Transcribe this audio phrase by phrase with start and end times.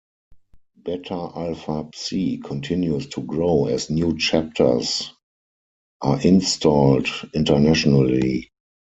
[0.83, 5.13] Beta Alpha Psi continues to grow as new chapters
[6.01, 8.49] are installed internationally.